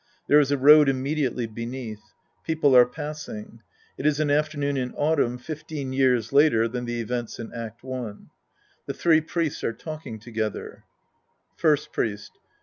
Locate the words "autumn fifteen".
4.95-5.93